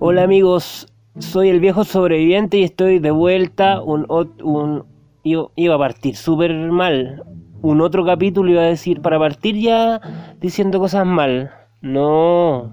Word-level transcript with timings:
Hola 0.00 0.22
amigos, 0.22 0.86
soy 1.18 1.48
el 1.48 1.60
viejo 1.60 1.84
sobreviviente 1.84 2.56
y 2.56 2.62
estoy 2.62 2.98
de 2.98 3.10
vuelta. 3.10 3.82
Un, 3.82 4.84
iba 5.22 5.74
a 5.74 5.78
partir 5.78 6.16
súper 6.16 6.54
mal. 6.54 7.24
Un 7.60 7.80
otro 7.80 8.04
capítulo 8.04 8.50
iba 8.50 8.62
a 8.62 8.66
decir 8.66 9.02
para 9.02 9.18
partir 9.18 9.56
ya 9.56 10.00
diciendo 10.40 10.78
cosas 10.78 11.04
mal. 11.04 11.50
No, 11.82 12.72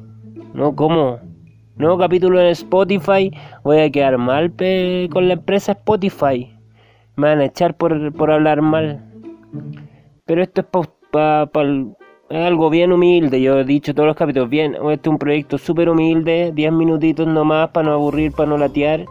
no, 0.54 0.76
¿cómo? 0.76 1.20
Nuevo 1.76 1.98
capítulo 1.98 2.40
en 2.40 2.48
Spotify. 2.48 3.32
Voy 3.64 3.80
a 3.80 3.90
quedar 3.90 4.18
mal 4.18 4.54
con 5.10 5.28
la 5.28 5.34
empresa 5.34 5.74
Spotify. 5.74 6.56
Me 7.16 7.28
van 7.30 7.40
a 7.40 7.46
echar 7.46 7.76
por, 7.76 8.14
por 8.14 8.32
hablar 8.32 8.62
mal. 8.62 9.04
Pero 10.26 10.42
esto 10.42 10.62
es 10.62 10.68
para 10.68 10.90
pa, 11.16 11.64
algo 12.30 12.70
bien 12.70 12.92
humilde. 12.92 13.42
Yo 13.42 13.60
he 13.60 13.64
dicho 13.64 13.94
todos 13.94 14.08
los 14.08 14.16
capítulos. 14.16 14.50
Bien, 14.50 14.76
este 14.76 15.10
es 15.10 15.12
un 15.12 15.18
proyecto 15.18 15.58
súper 15.58 15.90
humilde. 15.90 16.52
10 16.54 16.72
minutitos 16.74 17.28
nomás 17.28 17.70
para 17.70 17.88
no 17.88 17.94
aburrir, 17.94 18.32
para 18.32 18.50
no 18.50 18.58
latear. 18.58 19.06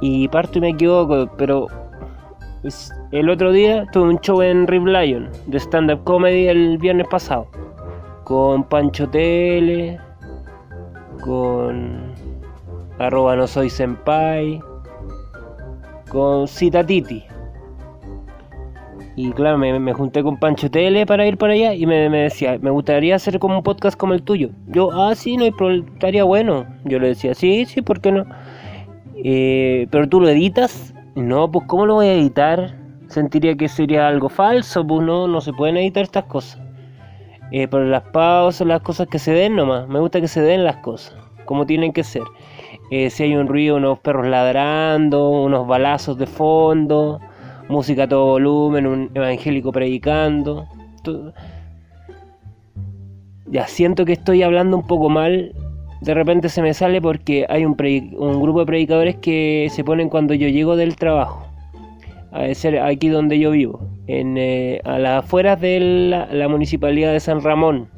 Y 0.00 0.28
parto 0.28 0.58
y 0.58 0.60
me 0.60 0.70
equivoco. 0.70 1.28
Pero 1.36 1.66
el 3.12 3.30
otro 3.30 3.52
día 3.52 3.86
tuve 3.92 4.10
un 4.10 4.20
show 4.20 4.42
en 4.42 4.66
Rip 4.66 4.86
Lion 4.86 5.30
de 5.46 5.58
stand-up 5.58 6.04
comedy 6.04 6.48
el 6.48 6.78
viernes 6.78 7.06
pasado. 7.08 7.46
Con 8.24 8.64
Pancho 8.64 9.08
Tele 9.08 9.98
con 11.20 12.14
arroba 12.98 13.36
no 13.36 13.46
soy 13.46 13.70
senpai, 13.70 14.60
con 16.10 16.48
Citatiti. 16.48 17.24
Y 19.20 19.32
claro, 19.32 19.58
me, 19.58 19.92
junté 19.94 20.22
con 20.22 20.36
Pancho 20.36 20.70
Tele 20.70 21.04
para 21.04 21.26
ir 21.26 21.36
para 21.38 21.52
allá 21.52 21.74
y 21.74 21.86
me, 21.86 22.08
decía, 22.08 22.56
me 22.62 22.70
gustaría 22.70 23.16
hacer 23.16 23.40
como 23.40 23.56
un 23.56 23.64
podcast 23.64 23.98
como 23.98 24.14
el 24.14 24.22
tuyo. 24.22 24.50
Yo, 24.68 24.92
ah, 24.92 25.12
sí, 25.16 25.36
no 25.36 25.42
hay 25.42 25.50
problema, 25.50 25.88
estaría 25.92 26.22
bueno. 26.22 26.66
Yo 26.84 27.00
le 27.00 27.08
decía, 27.08 27.34
sí, 27.34 27.64
sí, 27.66 27.82
¿por 27.82 28.00
qué 28.00 28.12
no? 28.12 28.26
Eh, 29.24 29.88
pero 29.90 30.08
tú 30.08 30.20
lo 30.20 30.28
editas. 30.28 30.94
No, 31.16 31.50
pues 31.50 31.66
¿cómo 31.66 31.84
lo 31.84 31.94
voy 31.94 32.06
a 32.06 32.14
editar? 32.14 32.76
Sentiría 33.08 33.56
que 33.56 33.66
sería 33.66 34.06
algo 34.06 34.28
falso, 34.28 34.86
pues 34.86 35.04
no, 35.04 35.26
no 35.26 35.40
se 35.40 35.52
pueden 35.52 35.78
editar 35.78 36.04
estas 36.04 36.26
cosas. 36.26 36.62
Eh, 37.50 37.66
pero 37.66 37.86
las 37.86 38.04
pausas, 38.12 38.68
las 38.68 38.82
cosas 38.82 39.08
que 39.08 39.18
se 39.18 39.32
den 39.32 39.56
nomás. 39.56 39.88
Me 39.88 39.98
gusta 39.98 40.20
que 40.20 40.28
se 40.28 40.42
den 40.42 40.62
las 40.62 40.76
cosas, 40.76 41.16
como 41.44 41.66
tienen 41.66 41.92
que 41.92 42.04
ser. 42.04 42.22
Eh, 42.92 43.10
si 43.10 43.24
hay 43.24 43.34
un 43.34 43.48
ruido, 43.48 43.78
unos 43.78 43.98
perros 43.98 44.28
ladrando, 44.28 45.28
unos 45.28 45.66
balazos 45.66 46.18
de 46.18 46.28
fondo, 46.28 47.18
música 47.68 48.04
a 48.04 48.08
todo 48.08 48.26
volumen, 48.26 48.86
un 48.86 49.10
evangélico 49.14 49.72
predicando. 49.72 50.66
Ya 53.46 53.66
siento 53.66 54.04
que 54.04 54.12
estoy 54.12 54.42
hablando 54.42 54.76
un 54.76 54.86
poco 54.86 55.08
mal. 55.08 55.54
De 56.00 56.14
repente 56.14 56.48
se 56.48 56.62
me 56.62 56.74
sale 56.74 57.00
porque 57.00 57.46
hay 57.48 57.64
un, 57.64 57.76
un 58.18 58.40
grupo 58.40 58.60
de 58.60 58.66
predicadores 58.66 59.16
que 59.16 59.68
se 59.70 59.84
ponen 59.84 60.08
cuando 60.08 60.34
yo 60.34 60.48
llego 60.48 60.76
del 60.76 60.96
trabajo 60.96 61.48
a 62.30 62.52
ser 62.54 62.78
aquí 62.78 63.08
donde 63.08 63.38
yo 63.38 63.50
vivo, 63.50 63.80
en, 64.06 64.36
eh, 64.36 64.80
a 64.84 64.98
las 64.98 65.24
afueras 65.24 65.60
de 65.60 65.80
la, 66.30 66.48
municipalidad 66.48 67.12
de 67.12 67.20
San 67.20 67.42
Ramón, 67.42 67.88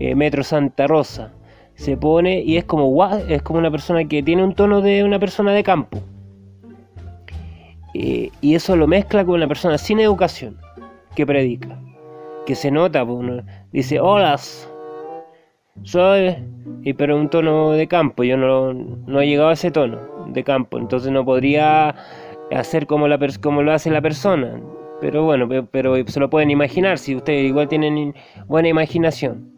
eh, 0.00 0.14
Metro 0.14 0.42
Santa 0.42 0.86
Rosa. 0.86 1.32
Se 1.74 1.96
pone 1.96 2.42
y 2.42 2.56
es 2.56 2.64
como, 2.64 3.06
es 3.28 3.42
como 3.42 3.60
una 3.60 3.70
persona 3.70 4.04
que 4.04 4.22
tiene 4.22 4.42
un 4.42 4.54
tono 4.54 4.80
de 4.80 5.04
una 5.04 5.20
persona 5.20 5.52
de 5.52 5.62
campo. 5.62 6.00
Eh, 7.94 8.30
y 8.40 8.54
eso 8.54 8.76
lo 8.76 8.86
mezcla 8.86 9.24
con 9.24 9.36
una 9.36 9.48
persona 9.48 9.78
sin 9.78 10.00
educación 10.00 10.56
que 11.14 11.26
predica. 11.26 11.78
Que 12.46 12.54
se 12.54 12.70
nota, 12.70 13.04
pues, 13.04 13.42
dice, 13.72 14.00
hola, 14.00 14.38
soy, 15.82 16.36
y 16.82 16.92
pero 16.94 17.16
un 17.16 17.28
tono 17.28 17.72
de 17.72 17.86
campo. 17.86 18.24
Yo 18.24 18.36
no, 18.36 18.72
no 18.72 19.20
he 19.20 19.26
llegado 19.26 19.50
a 19.50 19.54
ese 19.54 19.70
tono 19.70 19.98
de 20.28 20.44
campo, 20.44 20.78
entonces 20.78 21.10
no 21.10 21.24
podría 21.24 21.94
hacer 22.50 22.86
como, 22.86 23.08
la 23.08 23.18
como 23.40 23.62
lo 23.62 23.72
hace 23.72 23.90
la 23.90 24.00
persona. 24.00 24.60
Pero 25.00 25.24
bueno, 25.24 25.48
pero, 25.70 25.94
se 26.06 26.20
lo 26.20 26.28
pueden 26.28 26.50
imaginar 26.50 26.98
si 26.98 27.14
ustedes 27.14 27.44
igual 27.44 27.68
tienen 27.68 28.14
buena 28.46 28.68
imaginación. 28.68 29.57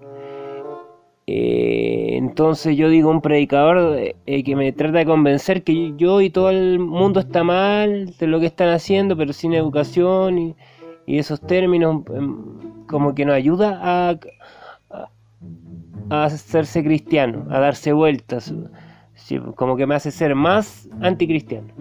Eh, 1.33 2.17
entonces 2.17 2.77
yo 2.77 2.89
digo 2.89 3.09
un 3.09 3.21
predicador 3.21 4.01
eh, 4.27 4.43
que 4.43 4.57
me 4.57 4.73
trata 4.73 4.99
de 4.99 5.07
convencer 5.07 5.63
que 5.63 5.93
yo 5.97 6.21
y 6.21 6.31
todo 6.31 6.51
el 6.51 6.81
mundo 6.81 7.21
está 7.21 7.45
mal 7.45 8.17
de 8.19 8.27
lo 8.27 8.41
que 8.41 8.47
están 8.47 8.71
haciendo, 8.71 9.17
pero 9.17 9.33
sin 9.33 9.55
educación 9.55 10.39
y, 10.39 10.57
esos 11.07 11.41
términos 11.41 12.03
em, 12.15 12.87
como 12.87 13.15
que 13.15 13.25
nos 13.25 13.35
ayuda 13.35 13.79
a, 13.83 14.19
hacerse 16.11 16.83
cristiano, 16.83 17.47
a 17.51 17.59
darse 17.61 17.93
vueltas, 17.93 18.53
como 19.57 19.77
que 19.77 19.87
me 19.87 19.95
hace 19.95 20.11
ser 20.11 20.35
más 20.35 20.89
anticristiano 21.01 21.73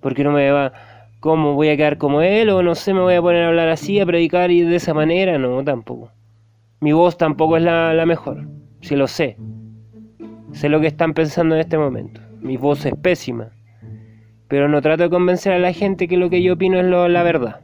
porque 0.00 0.24
no 0.24 0.32
me 0.32 0.50
va, 0.50 0.72
¿cómo 1.20 1.54
voy 1.54 1.68
a 1.68 1.76
quedar 1.76 1.98
como 1.98 2.22
él? 2.22 2.50
O 2.50 2.62
no 2.62 2.74
sé, 2.74 2.94
me 2.94 3.00
voy 3.00 3.14
a 3.14 3.22
poner 3.22 3.44
a 3.44 3.48
hablar 3.48 3.68
así, 3.68 4.00
a 4.00 4.06
predicar 4.06 4.50
y 4.50 4.62
de 4.62 4.76
esa 4.76 4.94
manera, 4.94 5.38
no, 5.38 5.62
tampoco. 5.64 6.10
Mi 6.80 6.92
voz 6.92 7.16
tampoco 7.16 7.56
es 7.56 7.62
la, 7.62 7.92
la 7.94 8.06
mejor, 8.06 8.46
si 8.80 8.96
lo 8.96 9.06
sé. 9.06 9.36
Sé 10.52 10.68
lo 10.68 10.80
que 10.80 10.86
están 10.86 11.14
pensando 11.14 11.54
en 11.54 11.60
este 11.60 11.78
momento. 11.78 12.20
Mi 12.40 12.56
voz 12.56 12.84
es 12.86 12.94
pésima. 12.94 13.50
Pero 14.48 14.68
no 14.68 14.80
trato 14.80 15.04
de 15.04 15.10
convencer 15.10 15.52
a 15.52 15.58
la 15.58 15.72
gente 15.72 16.08
que 16.08 16.16
lo 16.16 16.30
que 16.30 16.42
yo 16.42 16.54
opino 16.54 16.78
es 16.78 16.86
la 16.86 17.22
verdad. 17.22 17.60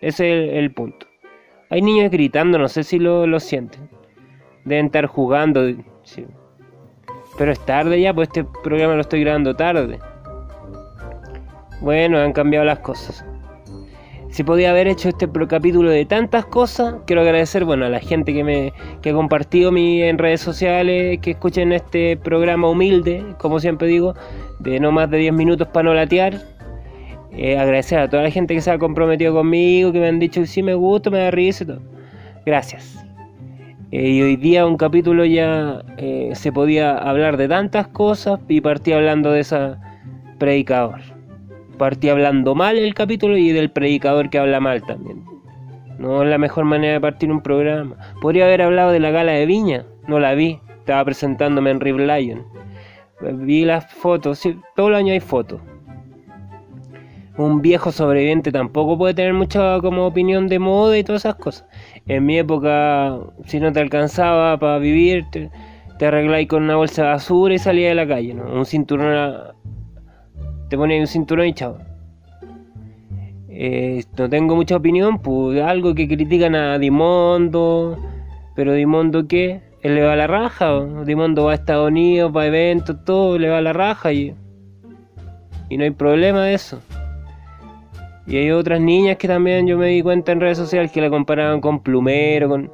Ese 0.00 0.48
es 0.48 0.54
el, 0.54 0.72
punto. 0.72 1.06
Hay 1.68 1.82
niños 1.82 2.10
gritando, 2.10 2.58
no 2.58 2.68
sé 2.68 2.82
si 2.82 2.98
lo, 2.98 3.26
lo 3.26 3.38
sienten. 3.38 3.88
Deben 4.64 4.86
estar 4.86 5.06
jugando. 5.06 5.62
Pero 7.38 7.52
es 7.52 7.60
tarde 7.64 8.00
ya, 8.00 8.12
pues 8.12 8.28
este 8.28 8.44
programa 8.64 8.94
lo 8.94 9.02
estoy 9.02 9.20
grabando 9.20 9.54
tarde. 9.54 9.98
Bueno, 11.80 12.18
han 12.18 12.32
cambiado 12.32 12.66
las 12.66 12.80
cosas. 12.80 13.24
Si 14.30 14.44
podía 14.44 14.70
haber 14.70 14.86
hecho 14.86 15.08
este 15.08 15.28
capítulo 15.48 15.90
de 15.90 16.06
tantas 16.06 16.44
cosas, 16.44 16.94
quiero 17.04 17.22
agradecer 17.22 17.64
bueno, 17.64 17.86
a 17.86 17.88
la 17.88 17.98
gente 17.98 18.32
que 18.32 18.44
me 18.44 18.72
que 19.02 19.10
ha 19.10 19.12
compartido 19.12 19.72
mi, 19.72 20.02
en 20.04 20.18
redes 20.18 20.40
sociales, 20.40 21.18
que 21.20 21.32
escuchen 21.32 21.72
este 21.72 22.16
programa 22.16 22.68
humilde, 22.68 23.24
como 23.38 23.58
siempre 23.58 23.88
digo, 23.88 24.14
de 24.60 24.78
no 24.78 24.92
más 24.92 25.10
de 25.10 25.18
10 25.18 25.32
minutos 25.32 25.66
para 25.68 25.88
no 25.88 25.94
latear. 25.94 26.42
Eh, 27.32 27.58
agradecer 27.58 27.98
a 27.98 28.08
toda 28.08 28.22
la 28.22 28.30
gente 28.30 28.54
que 28.54 28.60
se 28.60 28.70
ha 28.70 28.78
comprometido 28.78 29.34
conmigo, 29.34 29.92
que 29.92 29.98
me 29.98 30.06
han 30.06 30.20
dicho 30.20 30.46
sí 30.46 30.62
me 30.62 30.74
gusta, 30.74 31.10
me 31.10 31.18
da 31.18 31.32
risa 31.32 31.64
y 31.64 31.66
todo. 31.66 31.82
Gracias. 32.46 33.04
Eh, 33.90 34.10
y 34.10 34.22
hoy 34.22 34.36
día 34.36 34.64
un 34.64 34.76
capítulo 34.76 35.24
ya 35.24 35.82
eh, 35.98 36.30
se 36.34 36.52
podía 36.52 36.96
hablar 36.96 37.36
de 37.36 37.48
tantas 37.48 37.88
cosas 37.88 38.38
y 38.48 38.60
partí 38.60 38.92
hablando 38.92 39.32
de 39.32 39.40
esa 39.40 39.80
predicador 40.38 41.19
partí 41.80 42.10
hablando 42.10 42.54
mal 42.54 42.76
el 42.76 42.92
capítulo 42.92 43.38
y 43.38 43.52
del 43.52 43.70
predicador 43.70 44.28
que 44.28 44.38
habla 44.38 44.60
mal 44.60 44.82
también. 44.82 45.24
No 45.98 46.22
es 46.22 46.28
la 46.28 46.36
mejor 46.36 46.66
manera 46.66 46.92
de 46.92 47.00
partir 47.00 47.32
un 47.32 47.40
programa. 47.40 47.96
Podría 48.20 48.44
haber 48.44 48.60
hablado 48.60 48.90
de 48.90 49.00
la 49.00 49.10
gala 49.10 49.32
de 49.32 49.46
Viña, 49.46 49.86
no 50.06 50.20
la 50.20 50.34
vi, 50.34 50.60
estaba 50.78 51.02
presentándome 51.06 51.70
en 51.70 51.80
Rib 51.80 51.96
Lion. 51.96 52.44
Vi 53.22 53.64
las 53.64 53.90
fotos, 53.90 54.40
sí, 54.40 54.58
todo 54.76 54.88
el 54.88 54.94
año 54.94 55.14
hay 55.14 55.20
fotos. 55.20 55.62
Un 57.38 57.62
viejo 57.62 57.90
sobreviviente 57.90 58.52
tampoco 58.52 58.98
puede 58.98 59.14
tener 59.14 59.32
mucha 59.32 59.80
como 59.80 60.04
opinión 60.04 60.48
de 60.48 60.58
moda 60.58 60.98
y 60.98 61.02
todas 61.02 61.22
esas 61.22 61.36
cosas. 61.36 61.66
En 62.06 62.26
mi 62.26 62.38
época, 62.38 63.18
si 63.46 63.58
no 63.58 63.72
te 63.72 63.80
alcanzaba 63.80 64.58
para 64.58 64.76
vivir, 64.76 65.24
te, 65.30 65.50
te 65.98 66.06
arregláis 66.06 66.46
con 66.46 66.64
una 66.64 66.76
bolsa 66.76 67.04
de 67.04 67.08
basura 67.08 67.54
y 67.54 67.58
salías 67.58 67.92
de 67.92 67.94
la 67.94 68.06
calle, 68.06 68.34
¿no? 68.34 68.52
Un 68.52 68.66
cinturón 68.66 69.54
te 70.70 70.78
pones 70.78 71.00
un 71.00 71.06
cinturón 71.08 71.48
y 71.48 71.52
chao. 71.52 71.76
Eh, 73.48 74.04
no 74.16 74.30
tengo 74.30 74.54
mucha 74.54 74.76
opinión, 74.76 75.18
pues 75.18 75.60
algo 75.60 75.94
que 75.94 76.06
critican 76.06 76.54
a 76.54 76.78
Dimondo, 76.78 77.98
pero 78.54 78.72
Dimondo 78.72 79.26
qué, 79.26 79.60
él 79.82 79.96
le 79.96 80.04
va 80.04 80.12
a 80.12 80.16
la 80.16 80.28
raja, 80.28 80.80
Dimondo 81.04 81.44
va 81.44 81.52
a 81.52 81.54
Estados 81.56 81.88
Unidos, 81.88 82.32
va 82.34 82.42
a 82.42 82.46
eventos, 82.46 83.04
todo, 83.04 83.36
le 83.36 83.50
va 83.50 83.58
a 83.58 83.60
la 83.60 83.72
raja 83.72 84.12
y, 84.12 84.32
y 85.68 85.76
no 85.76 85.84
hay 85.84 85.90
problema 85.90 86.44
de 86.44 86.54
eso. 86.54 86.80
Y 88.28 88.36
hay 88.36 88.52
otras 88.52 88.80
niñas 88.80 89.16
que 89.16 89.26
también 89.26 89.66
yo 89.66 89.76
me 89.76 89.88
di 89.88 90.02
cuenta 90.02 90.30
en 90.30 90.40
redes 90.40 90.56
sociales 90.56 90.92
que 90.92 91.00
la 91.00 91.10
comparaban 91.10 91.60
con 91.60 91.82
Plumero, 91.82 92.48
con... 92.48 92.70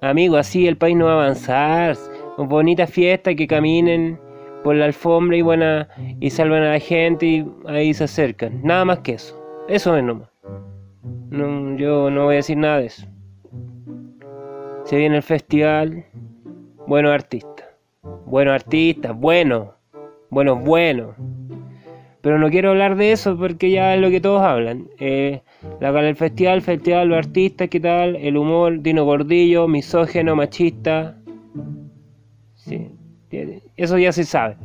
Amigos, 0.00 0.40
así 0.40 0.66
el 0.66 0.78
país 0.78 0.96
no 0.96 1.04
va 1.04 1.12
a 1.12 1.14
avanzar. 1.16 1.96
Con 2.36 2.48
bonitas 2.48 2.90
fiestas 2.90 3.34
que 3.36 3.46
caminen 3.46 4.18
por 4.62 4.76
la 4.76 4.86
alfombra 4.86 5.36
y 5.36 5.42
buena 5.42 5.88
y 6.20 6.30
salvan 6.30 6.62
a 6.62 6.72
la 6.72 6.78
gente 6.80 7.26
y 7.26 7.46
ahí 7.66 7.92
se 7.94 8.04
acercan. 8.04 8.60
Nada 8.62 8.84
más 8.84 9.00
que 9.00 9.14
eso. 9.14 9.38
Eso 9.68 9.96
es 9.96 10.04
nomás. 10.04 10.28
No, 11.30 11.76
yo 11.76 12.10
no 12.10 12.24
voy 12.24 12.34
a 12.34 12.36
decir 12.36 12.56
nada 12.56 12.78
de 12.78 12.86
eso. 12.86 13.06
Se 14.84 14.96
viene 14.96 15.16
el 15.16 15.22
festival. 15.22 16.04
Buenos 16.86 17.12
artistas. 17.12 17.66
Buenos 18.26 18.54
artistas. 18.54 19.16
Buenos. 19.16 19.68
Buenos, 20.30 20.62
buenos. 20.64 21.14
Pero 22.22 22.38
no 22.38 22.50
quiero 22.50 22.70
hablar 22.70 22.96
de 22.96 23.12
eso 23.12 23.36
porque 23.36 23.70
ya 23.70 23.94
es 23.94 24.00
lo 24.00 24.10
que 24.10 24.20
todos 24.20 24.42
hablan. 24.42 24.88
Eh, 24.98 25.42
La 25.80 25.92
del 25.92 26.16
festival, 26.16 26.62
festival, 26.62 27.08
los 27.08 27.18
artistas, 27.18 27.68
¿qué 27.68 27.80
tal? 27.80 28.16
El 28.16 28.36
humor, 28.36 28.80
Dino 28.80 29.04
Gordillo, 29.04 29.66
misógeno, 29.66 30.36
machista. 30.36 31.16
Sí, 32.54 32.90
eso 33.76 33.98
ya 33.98 34.12
se 34.12 34.24
sabe. 34.24 34.56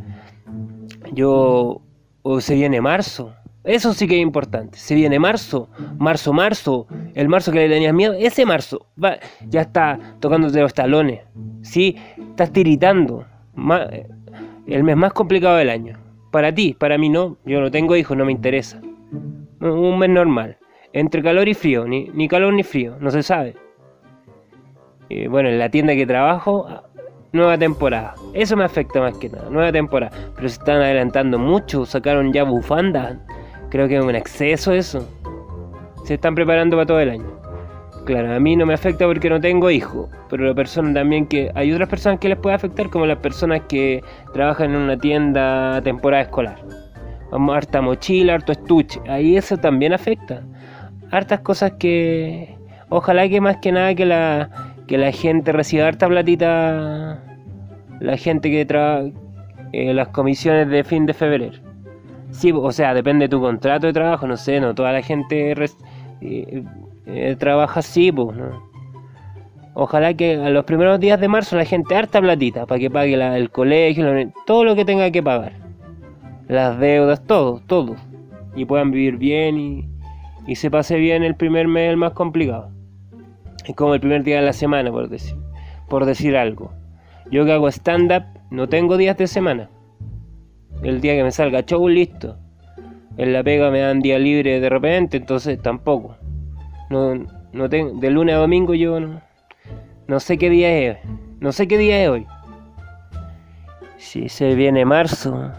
Yo. 1.14 1.82
O 2.24 2.42
se 2.42 2.56
viene 2.56 2.82
marzo. 2.82 3.34
Eso 3.64 3.94
sí 3.94 4.08
que 4.08 4.16
es 4.16 4.22
importante. 4.22 4.78
Se 4.78 4.96
viene 4.96 5.20
marzo, 5.20 5.70
marzo, 5.98 6.32
marzo, 6.32 6.88
el 7.16 7.28
marzo 7.28 7.52
que 7.52 7.60
le 7.60 7.70
tenías 7.70 7.94
miedo, 7.94 8.14
ese 8.14 8.46
marzo 8.46 8.88
va, 9.02 9.18
ya 9.50 9.62
está 9.62 10.00
tocándote 10.22 10.62
los 10.62 10.74
talones. 10.74 11.20
Sí, 11.64 11.98
estás 12.18 12.52
tiritando. 12.54 13.26
el 14.68 14.84
mes 14.84 14.96
más 14.96 15.12
complicado 15.12 15.58
del 15.58 15.70
año. 15.70 15.98
Para 16.32 16.54
ti, 16.54 16.78
para 16.80 16.98
mí 16.98 17.10
no. 17.10 17.38
Yo 17.46 17.60
no 17.60 17.70
tengo 17.70 17.96
hijos, 17.98 18.16
no 18.16 18.24
me 18.24 18.32
interesa. 18.32 18.82
Un 19.60 20.00
mes 20.00 20.10
normal. 20.10 20.58
Entre 20.94 21.22
calor 21.22 21.50
y 21.50 21.54
frío, 21.54 21.86
ni, 21.86 22.10
ni 22.14 22.30
calor 22.30 22.54
ni 22.54 22.64
frío, 22.64 22.96
no 23.02 23.12
se 23.12 23.22
sabe. 23.22 23.56
Eh, 25.10 25.28
bueno, 25.28 25.50
en 25.50 25.60
la 25.60 25.70
tienda 25.70 25.94
que 25.94 26.06
trabajo, 26.06 26.68
nueva 27.38 27.58
temporada. 27.58 28.16
Eso 28.34 28.58
me 28.58 28.66
afecta 28.66 29.00
más 29.00 29.18
que 29.18 29.30
nada, 29.30 29.50
nueva 29.50 29.72
temporada. 29.72 30.12
Pero 30.36 30.50
se 30.50 30.60
están 30.60 30.82
adelantando 30.82 31.40
mucho, 31.40 31.86
sacaron 31.86 32.34
ya 32.34 32.44
bufandas. 32.44 33.18
Creo 33.70 33.88
que 33.88 33.98
es 33.98 34.04
un 34.04 34.16
exceso 34.16 34.74
eso. 34.74 35.08
Se 36.04 36.16
están 36.16 36.36
preparando 36.36 36.76
para 36.76 36.86
todo 36.86 37.00
el 37.00 37.10
año. 37.12 37.38
Claro, 38.06 38.34
a 38.34 38.40
mí 38.40 38.56
no 38.56 38.66
me 38.66 38.74
afecta 38.74 39.06
porque 39.06 39.30
no 39.30 39.42
tengo 39.42 39.70
hijos, 39.70 40.10
pero 40.30 40.46
la 40.46 40.54
persona 40.54 40.94
también 40.94 41.26
que 41.26 41.52
hay 41.56 41.74
otras 41.74 41.90
personas 41.90 42.20
que 42.20 42.30
les 42.30 42.38
puede 42.38 42.56
afectar, 42.56 42.90
como 42.90 43.06
las 43.06 43.18
personas 43.18 43.64
que 43.68 44.02
trabajan 44.34 44.72
en 44.72 44.78
una 44.78 44.98
tienda 44.98 45.82
temporada 45.82 46.24
escolar. 46.24 46.58
Harta 47.32 47.82
mochila, 47.82 48.36
harto 48.36 48.54
estuche, 48.54 49.02
ahí 49.10 49.36
eso 49.36 49.58
también 49.58 49.92
afecta. 49.92 50.42
Hartas 51.12 51.42
cosas 51.42 51.74
que 51.78 52.56
ojalá 52.88 53.28
que 53.28 53.42
más 53.42 53.58
que 53.58 53.74
nada 53.74 53.94
que 53.94 54.06
la 54.06 54.50
que 54.88 54.98
la 54.98 55.12
gente 55.12 55.52
reciba 55.52 55.88
harta 55.88 56.08
platita, 56.08 57.22
la 58.00 58.18
gente 58.18 58.50
que 58.50 58.66
trabaja 58.66 59.10
en 59.74 59.96
las 59.96 60.10
comisiones 60.10 60.70
de 60.70 60.84
fin 60.84 61.06
de 61.06 61.14
febrero. 61.14 61.58
Sí, 62.32 62.52
o 62.54 62.72
sea, 62.72 62.94
depende 62.94 63.26
de 63.26 63.30
tu 63.30 63.40
contrato 63.40 63.88
de 63.88 63.94
trabajo, 63.94 64.28
no 64.28 64.38
sé, 64.38 64.60
no 64.60 64.76
toda 64.76 64.92
la 64.92 65.02
gente 65.02 65.54
eh, 66.22 66.64
eh, 67.06 67.36
trabaja 67.40 67.80
así, 67.80 68.12
pues, 68.12 68.38
¿no? 68.38 68.68
Ojalá 69.74 70.14
que 70.16 70.36
a 70.36 70.50
los 70.50 70.66
primeros 70.66 71.00
días 71.00 71.20
de 71.20 71.28
marzo 71.28 71.56
la 71.56 71.64
gente 71.64 71.96
harta 71.96 72.20
platita 72.20 72.66
para 72.66 72.80
que 72.80 72.90
pague 72.90 73.14
el 73.14 73.50
colegio, 73.52 74.08
todo 74.48 74.64
lo 74.64 74.76
que 74.76 74.84
tenga 74.84 75.12
que 75.12 75.22
pagar. 75.22 75.54
Las 76.48 76.80
deudas, 76.80 77.24
todo, 77.24 77.62
todo. 77.68 77.96
Y 78.56 78.66
puedan 78.66 78.90
vivir 78.90 79.18
bien 79.18 79.60
y, 79.60 79.88
y 80.48 80.56
se 80.56 80.72
pase 80.72 80.98
bien 80.98 81.24
el 81.24 81.36
primer 81.36 81.68
mes, 81.68 81.92
el 81.92 81.98
más 81.98 82.14
complicado. 82.14 82.72
Es 83.66 83.76
como 83.76 83.94
el 83.94 84.00
primer 84.00 84.24
día 84.24 84.38
de 84.38 84.48
la 84.48 84.54
semana, 84.54 84.92
por 84.92 85.10
decir, 85.10 85.36
por 85.90 86.06
decir 86.06 86.36
algo. 86.36 86.72
Yo 87.32 87.46
que 87.46 87.52
hago 87.52 87.68
stand-up, 87.70 88.24
no 88.50 88.70
tengo 88.70 88.98
días 88.98 89.18
de 89.18 89.28
semana. 89.28 89.70
El 90.84 91.02
día 91.02 91.16
que 91.16 91.24
me 91.24 91.32
salga 91.32 91.64
show, 91.66 91.88
listo. 91.88 92.38
En 93.18 93.34
la 93.34 93.44
pega 93.44 93.72
me 93.72 93.80
dan 93.80 94.00
día 94.00 94.20
libre 94.20 94.60
de 94.60 94.70
repente, 94.70 95.18
entonces 95.18 95.62
tampoco. 95.62 96.18
No, 96.90 97.16
no 97.52 97.70
tengo, 97.70 98.00
de 98.00 98.10
lunes 98.12 98.36
a 98.36 98.40
domingo 98.40 98.74
yo 98.74 99.00
no, 99.00 99.22
no 100.08 100.20
sé 100.20 100.38
qué 100.38 100.50
día 100.50 100.70
es. 100.78 100.98
No 101.40 101.52
sé 101.52 101.68
qué 101.68 101.78
día 101.78 102.02
es 102.04 102.10
hoy. 102.10 102.26
Si 103.98 104.30
se 104.30 104.56
viene 104.56 104.86
marzo. 104.86 105.52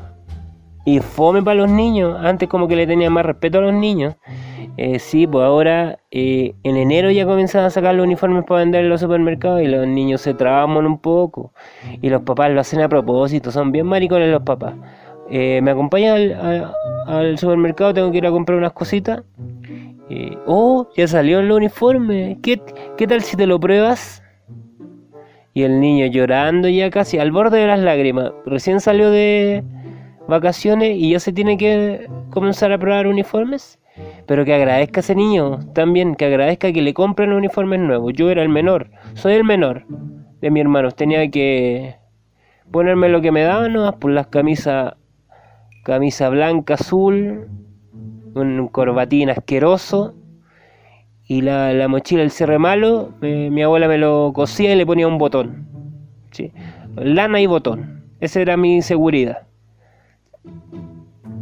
Y 0.89 1.01
fome 1.01 1.43
para 1.43 1.55
los 1.57 1.71
niños. 1.71 2.17
Antes 2.19 2.49
como 2.49 2.67
que 2.67 2.75
le 2.75 2.87
tenía 2.87 3.11
más 3.11 3.27
respeto 3.27 3.59
a 3.59 3.61
los 3.61 3.75
niños. 3.75 4.15
Eh, 4.79 4.99
sí, 4.99 5.27
pues 5.27 5.45
ahora 5.45 5.99
eh, 6.11 6.55
en 6.63 6.79
enero 6.79 7.11
ya 7.11 7.27
comienzan 7.27 7.67
a 7.67 7.69
sacar 7.69 7.95
los 7.95 8.07
uniformes 8.07 8.45
para 8.45 8.61
vender 8.61 8.85
en 8.85 8.89
los 8.89 9.03
supermercados 9.03 9.61
y 9.61 9.67
los 9.67 9.87
niños 9.87 10.23
se 10.23 10.33
traban 10.33 10.87
un 10.87 10.99
poco. 10.99 11.53
Y 12.01 12.09
los 12.09 12.23
papás 12.23 12.51
lo 12.53 12.63
hacen 12.63 12.81
a 12.81 12.89
propósito. 12.89 13.51
Son 13.51 13.71
bien 13.71 13.85
maricones 13.85 14.31
los 14.31 14.43
papás. 14.45 14.77
Eh, 15.31 15.61
me 15.63 15.73
acompaña 15.73 16.15
al, 16.15 17.37
supermercado, 17.37 17.93
tengo 17.93 18.11
que 18.11 18.17
ir 18.17 18.27
a 18.27 18.31
comprar 18.31 18.57
unas 18.57 18.73
cositas. 18.73 19.25
Eh, 20.09 20.39
oh, 20.47 20.89
ya 20.97 21.07
salió 21.07 21.41
el 21.41 21.53
uniforme. 21.53 22.39
¿Qué, 22.43 22.63
¿Qué 22.97 23.07
tal 23.07 23.21
si 23.21 23.37
te 23.37 23.47
lo 23.47 23.61
pruebas? 23.61 24.23
Y 25.53 25.65
el 25.65 25.81
niño 25.81 26.07
llorando 26.07 26.67
ya 26.67 26.89
casi 26.89 27.19
al 27.19 27.31
borde 27.31 27.59
de 27.59 27.67
las 27.67 27.81
lágrimas. 27.81 28.33
Recién 28.47 28.81
salió 28.81 29.11
de 29.11 29.63
vacaciones 30.29 30.97
y 30.97 31.11
ya 31.11 31.21
se 31.21 31.33
tiene 31.33 31.57
que 31.57 32.09
comenzar 32.31 32.71
a 32.73 32.79
probar 32.79 33.07
uniformes. 33.07 33.79
Pero 34.27 34.45
que 34.45 34.55
agradezca 34.55 35.01
a 35.01 35.03
ese 35.03 35.17
niño 35.17 35.59
también, 35.75 36.15
que 36.15 36.27
agradezca 36.27 36.73
que 36.73 36.83
le 36.83 36.95
compren 36.95 37.33
uniformes 37.33 37.81
nuevos. 37.81 38.13
Yo 38.15 38.31
era 38.31 38.43
el 38.43 38.49
menor, 38.49 38.91
soy 39.15 39.33
el 39.33 39.43
menor 39.43 39.87
de 40.41 40.51
mi 40.53 40.61
hermano. 40.61 40.93
Tenía 40.93 41.29
que 41.29 41.97
ponerme 42.71 43.09
lo 43.09 43.21
que 43.21 43.33
me 43.33 43.43
daban, 43.43 43.73
¿no? 43.73 43.99
Por 43.99 44.13
las 44.13 44.29
camisas 44.29 44.95
camisa 45.83 46.29
blanca, 46.29 46.75
azul, 46.75 47.49
un 48.35 48.69
corbatín 48.69 49.31
asqueroso 49.31 50.15
y 51.25 51.41
la, 51.41 51.89
mochila 51.89 52.21
del 52.21 52.31
cierre 52.31 52.59
malo, 52.59 53.15
mi 53.21 53.63
abuela 53.63 53.89
me 53.89 53.99
lo 53.99 54.33
cosía 54.35 54.75
y 54.75 54.77
le 54.77 54.85
ponía 54.85 55.09
un 55.09 55.19
botón. 55.19 55.67
¿sí? 56.31 56.53
Lana 56.95 57.41
y 57.41 57.47
botón. 57.47 58.05
Esa 58.21 58.41
era 58.41 58.57
mi 58.57 58.83
seguridad. 58.83 59.48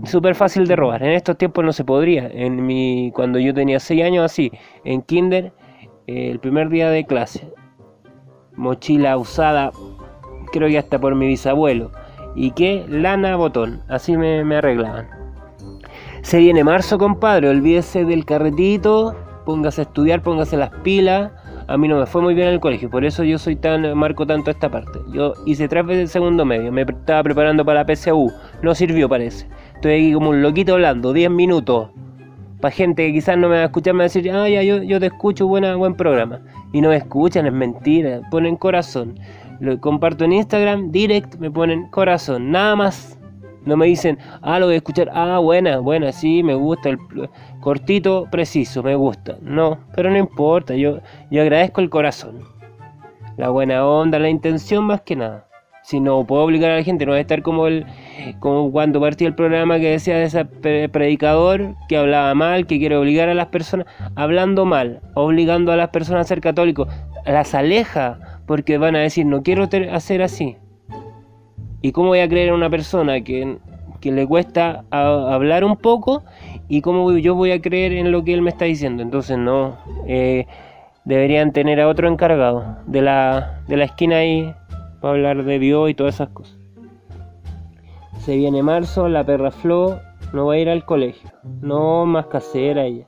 Súper 0.04 0.34
fácil 0.34 0.66
de 0.66 0.76
robar. 0.76 1.02
En 1.02 1.12
estos 1.12 1.36
tiempos 1.36 1.64
no 1.64 1.72
se 1.72 1.84
podría. 1.84 2.28
En 2.28 2.64
mi, 2.64 3.10
cuando 3.14 3.38
yo 3.38 3.52
tenía 3.52 3.80
6 3.80 4.04
años 4.04 4.24
así, 4.24 4.52
en 4.84 5.02
kinder, 5.02 5.52
eh, 6.06 6.30
el 6.30 6.38
primer 6.38 6.68
día 6.68 6.90
de 6.90 7.04
clase, 7.04 7.52
mochila 8.54 9.16
usada, 9.16 9.72
creo 10.52 10.68
que 10.68 10.78
hasta 10.78 11.00
por 11.00 11.14
mi 11.14 11.26
bisabuelo 11.26 11.90
y 12.36 12.52
que 12.52 12.84
lana 12.88 13.34
botón. 13.36 13.82
Así 13.88 14.16
me, 14.16 14.56
arreglaban. 14.56 15.08
Se 16.22 16.38
viene 16.38 16.62
marzo, 16.62 16.98
compadre. 16.98 17.48
Olvídese 17.48 18.04
del 18.04 18.24
carretito. 18.24 19.16
Póngase 19.44 19.80
a 19.80 19.84
estudiar, 19.84 20.22
póngase 20.22 20.56
las 20.56 20.70
pilas. 20.82 21.32
A 21.68 21.76
mí 21.76 21.88
no 21.88 21.98
me 21.98 22.06
fue 22.06 22.22
muy 22.22 22.34
bien 22.34 22.48
en 22.48 22.54
el 22.54 22.60
colegio, 22.60 22.88
por 22.88 23.04
eso 23.04 23.24
yo 23.24 23.38
soy 23.38 23.56
tan 23.56 23.96
marco 23.96 24.26
tanto 24.26 24.50
esta 24.50 24.70
parte. 24.70 25.00
Yo 25.12 25.34
hice 25.46 25.68
tres 25.68 25.84
veces 25.84 26.02
el 26.02 26.08
segundo 26.08 26.44
medio, 26.44 26.70
me 26.70 26.82
estaba 26.82 27.22
preparando 27.22 27.64
para 27.64 27.82
la 27.84 27.94
PSU, 27.94 28.32
no 28.62 28.74
sirvió 28.74 29.08
parece. 29.08 29.46
Estoy 29.74 29.94
aquí 29.94 30.12
como 30.12 30.30
un 30.30 30.42
loquito 30.42 30.74
hablando, 30.74 31.12
10 31.12 31.30
minutos. 31.30 31.90
Para 32.60 32.72
gente 32.72 33.06
que 33.06 33.12
quizás 33.12 33.36
no 33.36 33.48
me 33.48 33.56
va 33.56 33.62
a 33.62 33.66
escuchar, 33.66 33.94
me 33.94 33.98
va 33.98 34.04
a 34.04 34.08
decir, 34.08 34.30
ah, 34.30 34.48
ya, 34.48 34.62
yo, 34.62 34.82
yo 34.82 34.98
te 34.98 35.06
escucho, 35.06 35.46
buena, 35.46 35.74
buen 35.76 35.94
programa. 35.94 36.40
Y 36.72 36.80
no 36.80 36.88
me 36.88 36.96
escuchan, 36.96 37.46
es 37.46 37.52
mentira, 37.52 38.22
ponen 38.30 38.56
corazón 38.56 39.18
lo 39.60 39.80
comparto 39.80 40.24
en 40.24 40.32
Instagram, 40.32 40.90
direct, 40.90 41.36
me 41.36 41.50
ponen 41.50 41.86
corazón, 41.88 42.50
nada 42.50 42.76
más. 42.76 43.18
No 43.66 43.76
me 43.76 43.86
dicen, 43.86 44.18
ah, 44.42 44.58
lo 44.58 44.66
voy 44.66 44.74
a 44.74 44.78
escuchar, 44.78 45.10
ah, 45.12 45.38
buena, 45.38 45.78
buena, 45.78 46.12
sí, 46.12 46.42
me 46.42 46.54
gusta, 46.54 46.88
el 46.88 46.98
cortito, 47.60 48.28
preciso, 48.30 48.82
me 48.82 48.94
gusta. 48.94 49.36
No, 49.42 49.78
pero 49.94 50.08
no 50.08 50.16
importa, 50.16 50.74
yo, 50.76 51.00
yo 51.30 51.42
agradezco 51.42 51.80
el 51.80 51.90
corazón. 51.90 52.44
La 53.36 53.50
buena 53.50 53.84
onda, 53.84 54.18
la 54.18 54.30
intención 54.30 54.84
más 54.84 55.02
que 55.02 55.16
nada. 55.16 55.46
Si 55.82 56.00
no 56.00 56.26
puedo 56.26 56.42
obligar 56.42 56.70
a 56.70 56.76
la 56.76 56.82
gente, 56.82 57.06
no 57.06 57.12
va 57.12 57.18
a 57.18 57.20
estar 57.20 57.42
como 57.42 57.66
el 57.66 57.86
como 58.40 58.72
cuando 58.72 59.00
partí 59.00 59.24
el 59.24 59.34
programa 59.34 59.78
que 59.78 59.90
decía 59.90 60.16
de 60.16 60.24
ese 60.24 60.44
predicador 60.88 61.76
que 61.88 61.96
hablaba 61.96 62.34
mal, 62.34 62.66
que 62.66 62.78
quiere 62.78 62.96
obligar 62.96 63.28
a 63.28 63.34
las 63.34 63.46
personas, 63.46 63.86
hablando 64.16 64.64
mal, 64.64 65.00
obligando 65.14 65.70
a 65.70 65.76
las 65.76 65.90
personas 65.90 66.22
a 66.22 66.28
ser 66.28 66.40
católicos, 66.40 66.88
las 67.24 67.54
aleja 67.54 68.18
porque 68.46 68.78
van 68.78 68.96
a 68.96 69.00
decir, 69.00 69.26
no 69.26 69.42
quiero 69.42 69.68
hacer 69.92 70.22
así. 70.22 70.56
¿Y 71.82 71.92
cómo 71.92 72.08
voy 72.08 72.20
a 72.20 72.28
creer 72.28 72.48
en 72.48 72.54
una 72.54 72.70
persona 72.70 73.20
que, 73.22 73.58
le 74.02 74.26
cuesta 74.26 74.84
hablar 74.90 75.64
un 75.64 75.76
poco? 75.76 76.22
¿Y 76.68 76.80
cómo 76.80 77.10
yo 77.12 77.34
voy 77.34 77.50
a 77.52 77.60
creer 77.60 77.92
en 77.92 78.12
lo 78.12 78.24
que 78.24 78.34
él 78.34 78.42
me 78.42 78.50
está 78.50 78.64
diciendo? 78.64 79.02
Entonces 79.02 79.36
no, 79.36 79.76
eh, 80.06 80.46
deberían 81.04 81.52
tener 81.52 81.80
a 81.80 81.88
otro 81.88 82.08
encargado 82.08 82.78
de 82.86 83.02
la, 83.02 83.62
de 83.66 83.76
la 83.76 83.84
esquina 83.84 84.18
ahí 84.18 84.54
para 85.00 85.14
hablar 85.14 85.44
de 85.44 85.58
Dios 85.58 85.90
y 85.90 85.94
todas 85.94 86.14
esas 86.14 86.28
cosas. 86.28 86.56
Se 88.18 88.36
viene 88.36 88.62
marzo, 88.62 89.08
la 89.08 89.24
perra 89.24 89.50
Flo 89.50 90.00
no 90.32 90.46
va 90.46 90.54
a 90.54 90.58
ir 90.58 90.68
al 90.68 90.84
colegio, 90.84 91.30
no 91.62 92.06
más 92.06 92.26
casera 92.26 92.84
ella. 92.84 93.06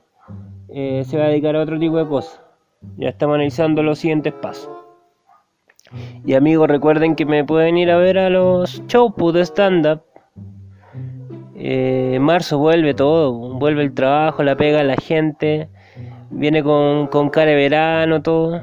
Eh, 0.69 1.03
se 1.05 1.17
va 1.17 1.25
a 1.25 1.27
dedicar 1.27 1.55
a 1.55 1.61
otro 1.61 1.79
tipo 1.79 1.97
de 1.97 2.07
cosas. 2.07 2.41
Ya 2.97 3.09
estamos 3.09 3.35
analizando 3.35 3.83
los 3.83 3.99
siguientes 3.99 4.33
pasos. 4.33 4.78
Y 6.25 6.33
amigos, 6.33 6.67
recuerden 6.67 7.15
que 7.15 7.25
me 7.25 7.43
pueden 7.43 7.77
ir 7.77 7.89
a 7.91 7.97
ver 7.97 8.17
a 8.17 8.29
los 8.29 8.83
shows 8.87 9.13
pues, 9.17 9.33
de 9.33 9.41
stand-up. 9.45 10.01
Eh, 11.55 12.17
marzo 12.21 12.57
vuelve 12.57 12.93
todo, 12.93 13.33
vuelve 13.33 13.83
el 13.83 13.93
trabajo, 13.93 14.43
la 14.43 14.55
pega, 14.55 14.83
la 14.83 14.95
gente. 14.95 15.69
Viene 16.29 16.63
con, 16.63 17.07
con 17.07 17.29
cara 17.29 17.51
de 17.51 17.57
verano, 17.57 18.21
todo. 18.21 18.61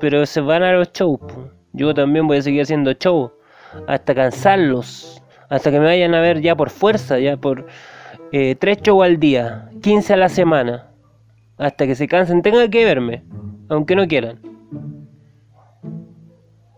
Pero 0.00 0.24
se 0.26 0.40
van 0.40 0.62
a 0.62 0.72
los 0.72 0.92
shows. 0.92 1.18
Pues. 1.20 1.46
Yo 1.72 1.94
también 1.94 2.26
voy 2.26 2.38
a 2.38 2.42
seguir 2.42 2.62
haciendo 2.62 2.92
shows. 2.92 3.32
Hasta 3.86 4.14
cansarlos. 4.14 5.22
Hasta 5.48 5.70
que 5.70 5.78
me 5.78 5.86
vayan 5.86 6.14
a 6.14 6.20
ver 6.20 6.40
ya 6.40 6.54
por 6.56 6.70
fuerza, 6.70 7.18
ya 7.18 7.36
por 7.36 7.66
eh, 8.30 8.54
tres 8.54 8.78
shows 8.82 9.04
al 9.04 9.18
día. 9.18 9.68
15 9.82 10.14
a 10.14 10.16
la 10.16 10.28
semana. 10.28 10.88
Hasta 11.58 11.86
que 11.86 11.94
se 11.94 12.08
cansen, 12.08 12.42
tengan 12.42 12.70
que 12.70 12.84
verme, 12.84 13.22
aunque 13.68 13.94
no 13.94 14.06
quieran. 14.08 14.51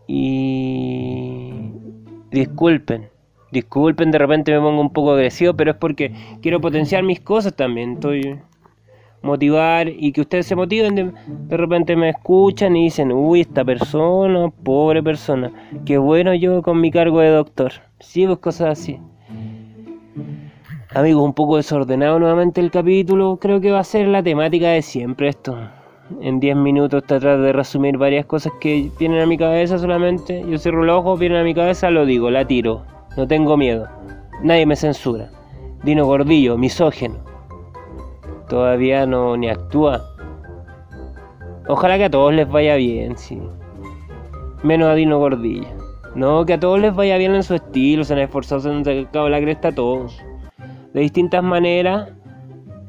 Y 0.06 1.52
disculpen, 2.30 3.08
disculpen, 3.50 4.10
de 4.10 4.18
repente 4.18 4.52
me 4.52 4.60
pongo 4.60 4.80
un 4.80 4.92
poco 4.92 5.12
agresivo, 5.12 5.54
pero 5.54 5.72
es 5.72 5.76
porque 5.76 6.12
quiero 6.42 6.60
potenciar 6.60 7.02
mis 7.02 7.20
cosas 7.20 7.54
también. 7.54 7.94
Estoy 7.94 8.38
motivar 9.24 9.88
y 9.88 10.12
que 10.12 10.20
ustedes 10.20 10.46
se 10.46 10.54
motiven, 10.54 10.94
de, 10.94 11.56
repente 11.56 11.96
me 11.96 12.10
escuchan 12.10 12.76
y 12.76 12.84
dicen, 12.84 13.10
uy, 13.10 13.40
esta 13.40 13.64
persona, 13.64 14.50
pobre 14.62 15.02
persona, 15.02 15.50
qué 15.86 15.96
bueno 15.98 16.34
yo 16.34 16.62
con 16.62 16.80
mi 16.80 16.90
cargo 16.90 17.20
de 17.20 17.30
doctor. 17.30 17.72
Sí, 18.00 18.26
pues 18.26 18.38
cosas 18.38 18.78
así. 18.78 19.00
Amigos, 20.94 21.24
un 21.24 21.34
poco 21.34 21.56
desordenado 21.56 22.18
nuevamente 22.18 22.60
el 22.60 22.70
capítulo, 22.70 23.38
creo 23.40 23.60
que 23.60 23.72
va 23.72 23.80
a 23.80 23.84
ser 23.84 24.06
la 24.06 24.22
temática 24.22 24.68
de 24.68 24.82
siempre 24.82 25.28
esto. 25.28 25.56
En 26.20 26.40
10 26.40 26.56
minutos 26.56 27.04
tratar 27.04 27.40
de 27.40 27.52
resumir 27.52 27.96
varias 27.96 28.26
cosas 28.26 28.52
que 28.60 28.90
vienen 28.98 29.20
a 29.20 29.26
mi 29.26 29.38
cabeza 29.38 29.78
solamente. 29.78 30.44
Yo 30.48 30.58
cierro 30.58 30.84
los 30.84 30.98
ojos, 30.98 31.18
vienen 31.18 31.38
a 31.38 31.44
mi 31.44 31.54
cabeza, 31.54 31.90
lo 31.90 32.04
digo, 32.06 32.30
la 32.30 32.46
tiro. 32.46 32.82
No 33.16 33.26
tengo 33.26 33.56
miedo. 33.56 33.88
Nadie 34.42 34.66
me 34.66 34.76
censura. 34.76 35.30
Dino 35.82 36.06
Gordillo, 36.06 36.58
misógeno 36.58 37.34
todavía 38.48 39.06
no 39.06 39.36
ni 39.36 39.48
actúa. 39.48 40.04
Ojalá 41.66 41.96
que 41.96 42.04
a 42.04 42.10
todos 42.10 42.32
les 42.32 42.48
vaya 42.48 42.76
bien, 42.76 43.16
sí. 43.16 43.40
Menos 44.62 44.88
a 44.88 44.94
Dino 44.94 45.18
Gordilla. 45.18 45.68
No, 46.14 46.44
que 46.44 46.54
a 46.54 46.60
todos 46.60 46.78
les 46.78 46.94
vaya 46.94 47.18
bien 47.18 47.34
en 47.34 47.42
su 47.42 47.54
estilo, 47.54 48.04
se 48.04 48.12
han 48.12 48.20
esforzado, 48.20 48.60
se 48.60 48.70
han 48.70 48.84
sacado 48.84 49.28
la 49.28 49.40
cresta 49.40 49.68
a 49.68 49.74
todos. 49.74 50.16
De 50.92 51.00
distintas 51.00 51.42
maneras 51.42 52.10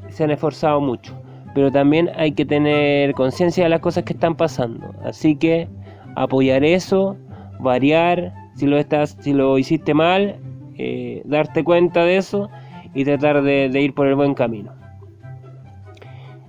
se 0.08 0.24
han 0.24 0.30
esforzado 0.30 0.80
mucho. 0.80 1.14
Pero 1.56 1.72
también 1.72 2.10
hay 2.14 2.30
que 2.32 2.44
tener 2.44 3.12
conciencia 3.14 3.64
de 3.64 3.70
las 3.70 3.80
cosas 3.80 4.04
que 4.04 4.12
están 4.12 4.36
pasando. 4.36 4.94
Así 5.04 5.34
que 5.34 5.68
apoyar 6.14 6.62
eso, 6.62 7.16
variar, 7.58 8.32
si 8.54 8.66
lo, 8.66 8.78
estás, 8.78 9.16
si 9.20 9.32
lo 9.32 9.58
hiciste 9.58 9.92
mal, 9.92 10.36
eh, 10.78 11.22
darte 11.24 11.64
cuenta 11.64 12.04
de 12.04 12.18
eso 12.18 12.48
y 12.94 13.04
tratar 13.04 13.42
de 13.42 13.80
ir 13.80 13.92
por 13.92 14.06
el 14.06 14.14
buen 14.14 14.34
camino. 14.34 14.76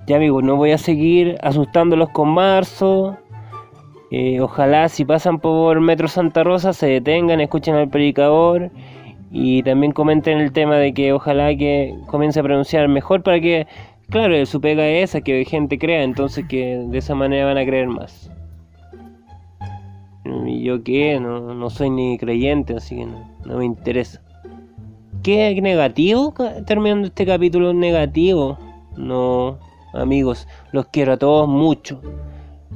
Ya 0.08 0.16
amigos, 0.16 0.42
no 0.42 0.56
voy 0.56 0.72
a 0.72 0.78
seguir 0.78 1.38
asustándolos 1.42 2.08
con 2.12 2.30
marzo. 2.30 3.18
Eh, 4.10 4.40
ojalá 4.40 4.88
si 4.88 5.04
pasan 5.04 5.40
por 5.40 5.82
Metro 5.82 6.08
Santa 6.08 6.46
Rosa 6.46 6.72
se 6.72 6.88
detengan, 6.88 7.42
escuchen 7.42 7.76
al 7.76 7.90
predicador 7.90 8.72
y 9.32 9.64
también 9.64 9.92
comenten 9.92 10.38
el 10.38 10.54
tema 10.54 10.78
de 10.78 10.94
que 10.94 11.12
ojalá 11.12 11.54
que 11.58 11.94
comience 12.06 12.40
a 12.40 12.44
pronunciar 12.44 12.88
mejor 12.88 13.22
para 13.22 13.42
que, 13.42 13.68
claro, 14.10 14.46
su 14.46 14.62
pega 14.62 14.88
es 14.88 15.10
esa, 15.10 15.22
que 15.22 15.46
gente 15.46 15.78
crea, 15.78 16.04
entonces 16.04 16.46
que 16.48 16.78
de 16.78 16.98
esa 16.98 17.16
manera 17.16 17.46
van 17.46 17.58
a 17.58 17.66
creer 17.66 17.88
más. 17.88 18.32
Y 20.46 20.64
yo 20.64 20.84
qué, 20.84 21.20
no, 21.20 21.54
no 21.54 21.70
soy 21.70 21.90
ni 21.90 22.18
creyente, 22.18 22.76
así 22.76 22.96
que 22.98 23.06
no, 23.06 23.30
no 23.46 23.58
me 23.58 23.66
interesa. 23.66 24.22
¿Qué 25.24 25.60
negativo? 25.62 26.34
Terminando 26.66 27.08
este 27.08 27.26
capítulo 27.26 27.74
negativo. 27.74 28.58
No, 28.96 29.58
amigos, 29.94 30.48
los 30.72 30.88
quiero 30.88 31.14
a 31.14 31.18
todos 31.18 31.48
mucho. 31.48 32.02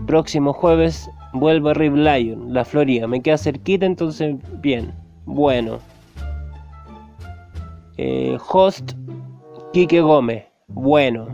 Próximo 0.05 0.53
jueves 0.53 1.09
vuelvo 1.33 1.69
a 1.69 1.73
Rib 1.73 1.95
Lion, 1.95 2.53
la 2.53 2.65
Florida. 2.65 3.07
Me 3.07 3.21
queda 3.21 3.37
cerquita, 3.37 3.85
entonces 3.85 4.35
bien. 4.61 4.93
Bueno. 5.25 5.79
Eh, 7.97 8.37
host 8.49 8.93
Quique 9.73 10.01
Gómez. 10.01 10.50
Bueno. 10.73 11.27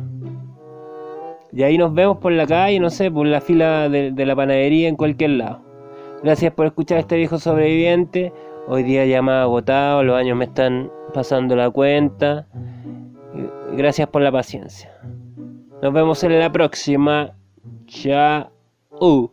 Y 1.52 1.64
ahí 1.64 1.78
nos 1.78 1.94
vemos 1.94 2.18
por 2.18 2.32
la 2.32 2.46
calle, 2.46 2.80
no 2.80 2.90
sé, 2.90 3.10
por 3.10 3.26
la 3.26 3.42
fila 3.42 3.90
de, 3.90 4.12
la 4.26 4.36
panadería 4.36 4.90
en 4.90 4.96
cualquier 4.96 5.32
lado. 5.32 5.62
Gracias 6.24 6.54
por 6.54 6.66
escuchar 6.66 6.98
a 6.98 7.02
este 7.02 7.16
viejo 7.16 7.40
sobreviviente. 7.40 8.34
Hoy 8.68 8.84
día 8.84 9.06
ya 9.06 9.22
más 9.22 9.44
agotado, 9.44 10.04
los 10.04 10.18
años 10.18 10.38
me 10.38 10.46
están 10.46 10.92
pasando 11.14 11.56
la 11.56 11.70
cuenta. 11.70 12.48
Gracias 13.74 14.10
por 14.10 14.22
la 14.22 14.32
paciencia. 14.32 14.92
Nos 15.82 15.94
vemos 15.94 16.24
en 16.24 16.38
la 16.40 16.52
próxima. 16.52 17.34
Chao. 17.86 19.32